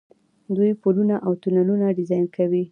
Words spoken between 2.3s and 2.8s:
کوي.